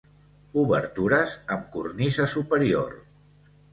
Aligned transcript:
Obertures 0.61 1.35
amb 1.57 1.67
cornisa 1.77 2.29
superior. 2.33 2.97